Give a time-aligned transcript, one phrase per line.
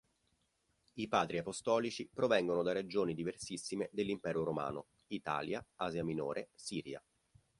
[0.95, 6.99] I Padri apostolici provengono da regioni diversissime dell'Impero romano: Italia, Asia Minore, Siria.